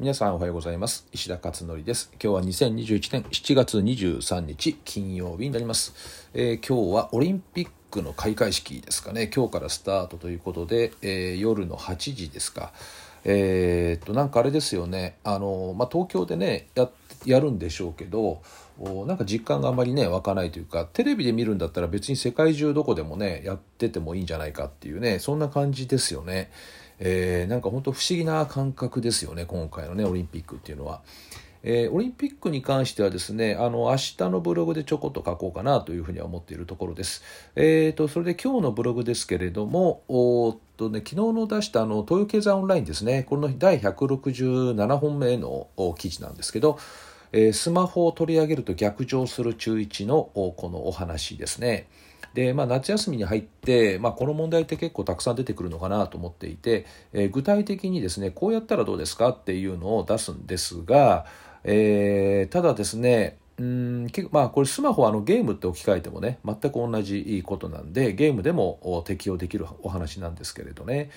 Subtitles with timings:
[0.00, 1.06] 皆さんおはようございます。
[1.12, 2.10] 石田勝則です。
[2.12, 9.30] 今日は2021年7月23日金曜日になります、えー、今日はオリンピックの開会式ですかね。
[9.30, 12.72] 今日からスタートということで、えー、夜の8時ですか。
[13.24, 15.18] えー、っとなんかあれですよね。
[15.22, 16.88] あの、まあ、東京でねや
[17.26, 18.40] やるんでしょうけど
[19.06, 26.50] なんか実感があまりね湧かないというかテレビで見るんだったら別に世界中どこでもねやっててもいいんじゃないかっていうねそんな感じですよね。
[27.00, 31.00] えー、なんか本当不思議な感覚ですよね今回のねオリンピックっていうのは。
[31.62, 37.22] えー、オリンピックに関してはですね、あの、明日のブログでちょこっと書こうかなというふうには思っているところです。
[37.54, 46.78] えっ、ー、と、それで今日のブログですけれども、おっとね、昨日の出したあの、東洋経済オンラインですね、この第167本目の記事なんですけど、
[47.32, 51.88] えー、スマホを取り上げると逆上する中1のこのお話ですね。
[52.34, 61.26] で、まあ、夏休みに入って、まあ、この問題って結構たくさん出てくるのかなと思っていて、えー、具体的にですねこうやったらどうですかっていうのを出すんですが、
[61.64, 71.10] えー、ただですねうんまあこれスマホあのゲームって置き換えてもね全く同じことなんでゲームでも適用できるお話なんですけれどね。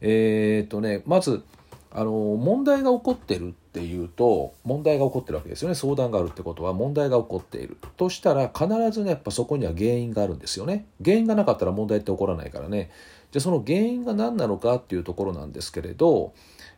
[0.00, 1.44] えっ、とねまず
[1.92, 5.74] あの問題が起こってるっていうと問題が起こってるわけですよね。
[5.74, 7.76] 相談があるってことは問題が起こっている。
[7.96, 10.86] としたら必ずねやっぱそこには原因があるんですよね。
[11.04, 12.90] 原因がなかったら問題って起こらないからね。
[13.32, 16.32] じゃあその原因が何なのかっていうところなんですけれど、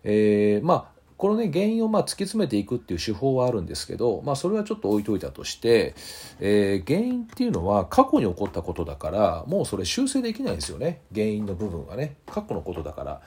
[0.05, 5.95] えー、まあこのね原因をま突き詰めていくっていう手法はあるんですけど、まあ、それはちょっと置いといたとして、
[6.41, 11.03] えー、原因っていうのは過去に起こったことだからもうそれ修正できないんですよね。
[11.15, 12.17] 原因の部分はね。
[12.27, 13.21] 過去のことだから。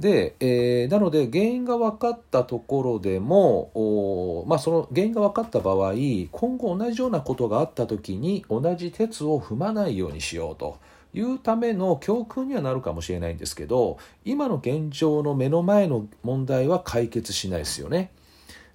[0.00, 5.92] で、えー、なので原因が分かったところでもまあ、その原因が分かった場合
[6.32, 10.78] 今後同じようなことがあった時に同じ鉄を踏まないようにしようと
[11.12, 18.10] いうための教訓にはなるかもしれないんですけど今の現状の目の前の問題は解決しないですよね。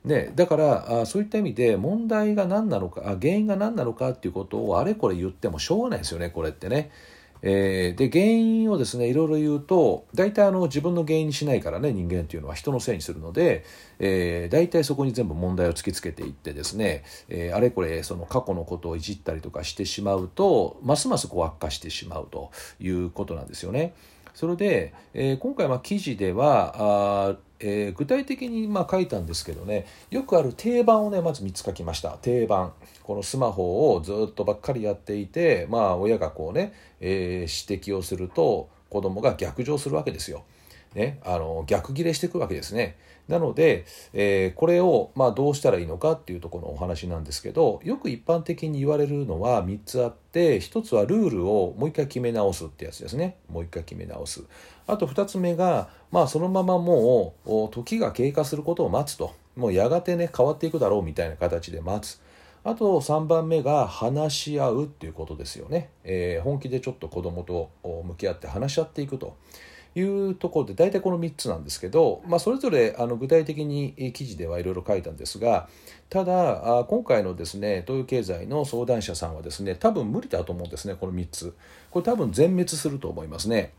[0.03, 6.91] ね、だからあそういった意味で問題が何なのかあ原因が何なのかっていうことをあれこれ言ってもしょうがないですよねこれってね。
[7.41, 13.63] えー、で原因をですねいろいろ言うと大体あの自分の原因にしないからね人間っていうのは人のせいにするので、
[13.99, 23.93] えー、大体そこに全部問題を突きつけていってですね、えー、あれこれその過去のことをいじったりとかしてしまうとますますこう悪化してしまうということなんですよね。
[24.33, 32.73] それで、えー、今回は記事では、えー、具体的にま書いたんですけどねよくある定番をねまず3つ書きました定番
[33.03, 40.43] このスマホをずっとばっかりやっていてまあ親がこうね、えー、指摘をすると子供が逆上するわけですよ。
[40.95, 42.97] ね、あの逆ギレしていくわけですね。
[43.27, 53.37] なので、えー、これを、まあ、どうしたらいいのかっていうところのお話なんですけどよく一般的に言われるのは3つあって1つはルールをもう一回決め直すってやつですね。
[53.49, 54.43] もう一回決め直す。
[54.87, 59.33] あと2つ目が、まあ、そのままもう時が経過することを待つと。
[59.55, 62.21] もうやがてね変わっていくだろうみたいな形で待つ。
[62.63, 69.37] あと3番目が話し合うっていうことですよね、えー、本気でちょっと子供と向き合って話し合っていくと。
[69.95, 75.69] いうところで大体この3つなんですけど、まあ、それぞれあの具体的に記事ではいろいろ書いたんですが
[76.09, 81.55] ただ今回のですね東洋経済の相談者さんはですね多分無理だと思うんですねこの3つ。
[81.91, 83.71] これ多分全滅すると思いますね、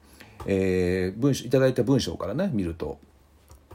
[0.47, 2.99] えー、文いただいた文章からね見ると。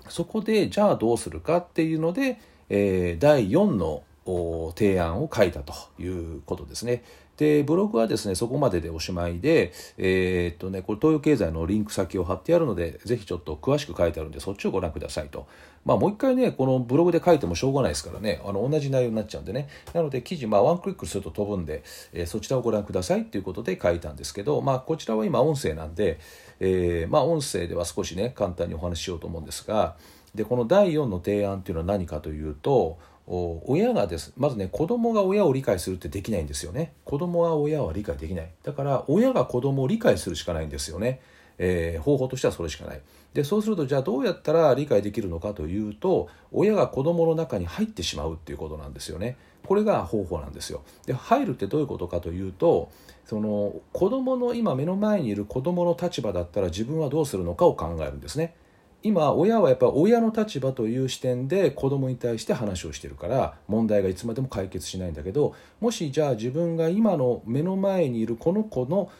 [0.09, 4.03] そこでじゃあどうするかっていうので、えー、第4の
[4.75, 7.03] 提案を書いたということですね。
[7.41, 15.47] でブログはですねそこまででおしまいで、えー、っとね、これ東洋経済のリンク先を貼ってあるのでぜひちょっと詳しく書いてあるんでそっちをご覧くださいと。
[15.83, 26.19] まあ、もう一回ねこのブログで書いてもしょうがないですからねあの同じ内容になっちゃうんでねなので記事、まあ、ワンクリックすると飛ぶんで、えー、そちらをご覧くださいということで書いたんですけど、まあ、こちらは今音声なんで、
[26.59, 29.95] えー、まあ、音声では少しね簡単にお話ししようと思うんですが
[30.35, 32.99] でこの第4の提案っていうのは何かというと
[33.33, 34.33] 親がです。
[34.35, 36.93] まずね子供が親を理解するってできないんですよね。
[37.05, 38.51] 子供は親は理解できない。
[38.61, 41.21] だから親が子供を理解するしかないんですよね、
[41.57, 43.01] えー、方法としてはそれしかない。
[43.33, 49.37] でそうするとじゃあどうやったら理解できるのかというと親が子供の中に入ってしまうっていうことなんですよね。
[49.65, 50.81] これが方法なんですよ。
[51.05, 52.91] で入るってどういうことかというと
[53.25, 58.55] その子供の今目の前にいる子供の立場だったら自分はどうするのかを考えるんですね。
[59.03, 69.11] 今親はやっぱ親の立場という視点で子供に対して話をしてるから問題がいつまでも解決しないんだけどもしじゃあ自分が今の目の前にいるこの子の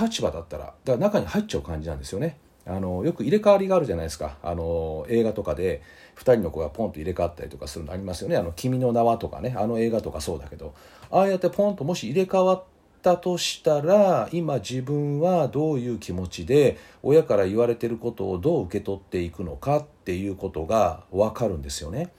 [0.00, 2.38] 立場だったらだから中に入っちゃう感じなんですよね。
[2.68, 4.38] あのよく入れ替わりがあるじゃないですか。
[4.42, 5.82] あの映画とかで
[6.16, 9.54] 2人の子がポンと入れ替わったりとかするのありますよね「あの君の名は」とかね。
[9.56, 10.74] あの映画とかそうだけど。
[11.10, 12.75] ああやってポンともし入れ替わって
[13.12, 22.10] ったとしたら今自分はどういう気持ちで親から言われてることをどう受け取っていくのかっていうことが分かるんですよね。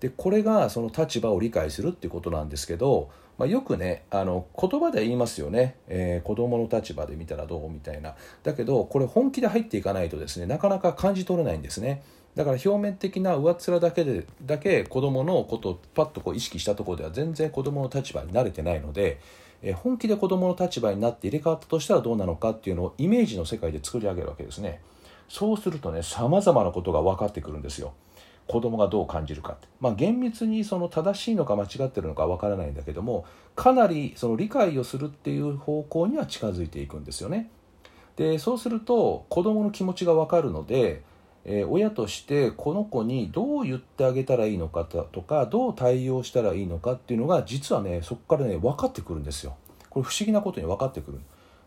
[0.00, 8.14] でこれがその立場を理解するっていうことなんですけど、まあ、よくねあの言葉で言いますよね、えー、子供の立場で見たらどうみたいな。
[8.42, 12.02] だけどこれ本気で入っていかないとですねなかなか感じ取れないんですね。
[12.34, 19.20] だから表面的な上っ面だけでだけ子供のことをパッとこう意識したところでは全然子供の立場に慣れてないので、
[19.62, 24.80] え、本気で子供の立場になって入れ替わったとしたらどうなのかっていうのをイメージの世界で作り上げるわけですね。
[25.28, 27.94] そうするとねさまざまなことが分かってくるんですよ。
[28.48, 33.24] 子供がどう感じるかって、まあ、厳密にその正しいのか間違ってるのかわからないんだけども
[33.54, 37.50] かなりその理解をするっていう方向には近づいていくんですよね。
[38.16, 41.02] でそうすると子供の気持ちが分かるので、
[41.44, 49.56] えー、親としてこの子にどう言ってあげたらいいのかとかどう対応したらいいのかっていうのが実はねそこからね分かってくるんですよ。
[49.90, 51.20] これ不思議なことに分かってくる。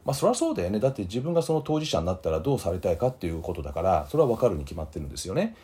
[0.05, 5.55] まあそりゃそうだよねだって自分がその当事者になったらどうされたいかっていうことだからそれは分かるに決まってるんですよね。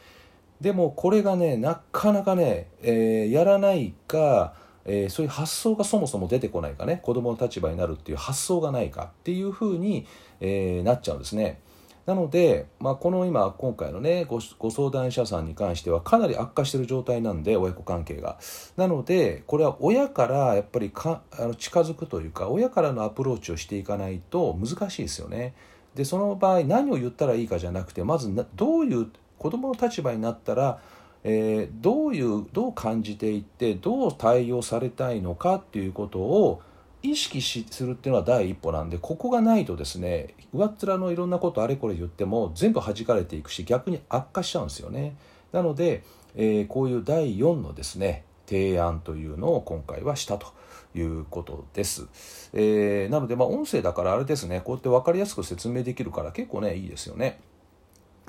[0.60, 4.54] でもこれがねなかなかね、えー、やらないか、
[4.86, 10.06] えー、そういう発想がそもそも出てこないかね子供の立場になるっていう発想がないかっていうふうに、
[10.40, 11.60] え、なっちゃうんですね。
[12.06, 18.40] なので、まあ、この今今回のねごご相談者さんに関してはかなり悪化してる状態なんで親子関係が。
[18.76, 25.54] なのでこれは親からやっぱりかあの近づくというか親からのアプローチをしていかないと難しいですよね。
[25.96, 29.08] でその場合何を言ったらいいかじゃなくてまずどういう
[29.38, 30.80] 子どもの立場になったら、
[31.24, 36.62] えー、どういうどう感じていってどう対応されたいのかっていうことを
[37.04, 45.16] 意識しするっていうのは第一歩なんでここがないとですね上っ面のいろんなことあれこれ言っても全部弾かれていくし逆に悪化しちゃうんですよね。
[45.52, 46.04] なので、
[46.36, 50.48] えー、こういう第4のですね提案というのを今回はしたと
[50.94, 52.08] いうことです。
[52.54, 57.40] えー、なので、まあ、音声だからあれですねこうやって分かりやすく説明できるから結構ねいいですよね。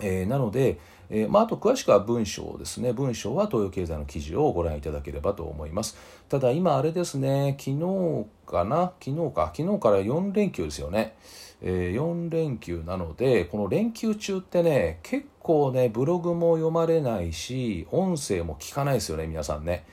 [0.00, 0.78] えー、なので、
[1.10, 2.94] えー、まあ、あと詳しくは文章ですね。
[2.94, 5.96] 文章は東洋経済の記事をご覧いただければと思います。
[6.30, 8.92] ただ今あれですね昨日かな？
[8.98, 9.52] 昨日か？
[9.54, 11.14] 昨日から4連休ですよね、
[11.60, 19.84] えー、4連休なのでこの連休中ってね結構ねブログも読まれないし音声も聞かないですよね皆さんね。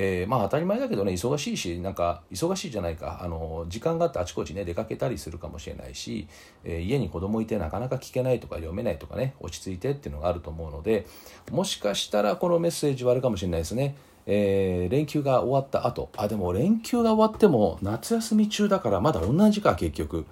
[0.00, 6.28] えー、まあ当たり前だけどね忙しいしなんか忙しいじゃないかあの時間があってあちこちね出かけたりするかもしれないし、
[6.62, 11.04] えー、家に子供いてなかなか聞けないとか読めないとかね落ち着いてっていうのがあると思うので
[11.50, 13.96] もしかしたらこのメッセージはあるかもしれないですね。
[14.26, 20.26] えー、連休が終わった後あでも連休が終わっても夏休み中だからまだ同じか結局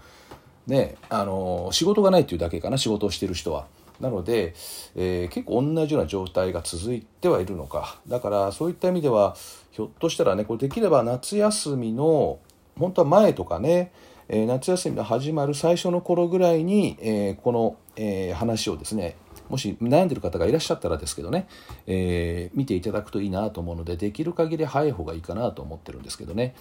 [0.67, 3.67] ねあの仕事がないっていうだけかな仕事をしてる人は。
[4.01, 4.55] なので、
[4.95, 9.37] えー、結構同じような状態が続いてはいるのかだからそういった意味では
[9.71, 12.39] ひょっとしたらねこれできれば夏休みの
[12.79, 13.93] 本当は前とかね、
[14.29, 19.17] えー、夏休みの始まる最初の頃ぐらいに、えー、この、え話をですね
[19.49, 21.49] もし悩んでる方がいらっしゃったらですけどね、
[21.87, 26.55] え見ていただくといいなと思うのでできる限り早い方がいいかなと思ってるんですけどね。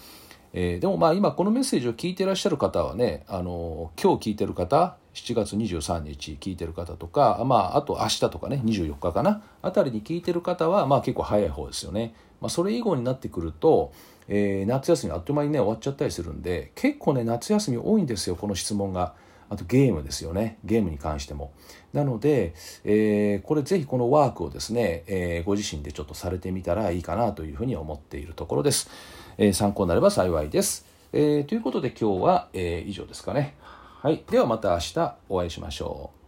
[0.52, 12.14] えー、でもまあ今このメッセージを聞いてらっしゃる方はねあの今日聞いてる方7月23日聞いてる方とか、まあ、あと明日とかね24日かなあたりに聞いてる方はまあ結構早い方ですよね。
[12.40, 13.92] まあ、それ以後になってくると、
[14.28, 19.14] えー、夏休みあっという間にね終わっちゃったりするんで結構ね夏休み多いんですよこの質問が。
[19.48, 21.52] あとゲームですよねゲームに関しても。
[21.92, 22.52] なので、
[22.84, 28.90] えー、これぜひこのワークをですね、えー、ご自身でちょっとされてみたらいいかなというふうに思っているところです。
[29.38, 30.84] えー、参考になれば幸いです。
[31.12, 33.54] え、ということで今日は、え、以上ですかね。
[34.02, 34.24] はい。
[34.30, 36.25] ではまた明日お会いしましょう。